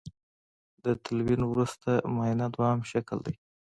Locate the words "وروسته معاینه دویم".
1.51-2.79